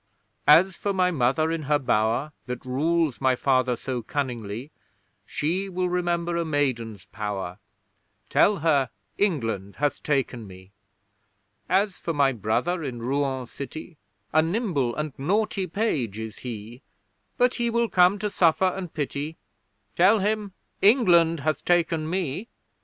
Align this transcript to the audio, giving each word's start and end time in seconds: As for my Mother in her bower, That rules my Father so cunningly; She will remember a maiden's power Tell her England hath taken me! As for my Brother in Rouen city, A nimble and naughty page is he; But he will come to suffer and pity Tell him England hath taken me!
As 0.47 0.75
for 0.75 0.93
my 0.93 1.11
Mother 1.11 1.51
in 1.51 1.61
her 1.69 1.77
bower, 1.77 2.31
That 2.47 2.65
rules 2.65 3.21
my 3.21 3.35
Father 3.35 3.75
so 3.75 4.01
cunningly; 4.01 4.71
She 5.27 5.69
will 5.69 5.89
remember 5.89 6.35
a 6.37 6.43
maiden's 6.43 7.05
power 7.05 7.59
Tell 8.27 8.57
her 8.65 8.89
England 9.19 9.75
hath 9.75 10.01
taken 10.01 10.47
me! 10.47 10.71
As 11.69 11.99
for 11.99 12.13
my 12.15 12.31
Brother 12.31 12.83
in 12.83 13.03
Rouen 13.03 13.45
city, 13.45 13.95
A 14.33 14.41
nimble 14.41 14.95
and 14.95 15.13
naughty 15.19 15.67
page 15.67 16.17
is 16.17 16.39
he; 16.39 16.81
But 17.37 17.53
he 17.61 17.69
will 17.69 17.87
come 17.87 18.17
to 18.17 18.31
suffer 18.31 18.69
and 18.73 18.91
pity 18.91 19.37
Tell 19.95 20.17
him 20.17 20.53
England 20.81 21.41
hath 21.41 21.63
taken 21.63 22.09
me! 22.09 22.49